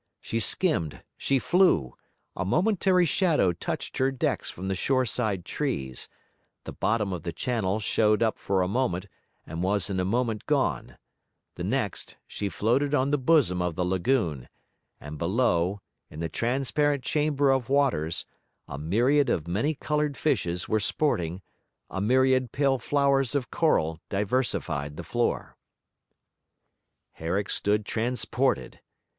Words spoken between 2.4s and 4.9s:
momentary shadow touched her decks from the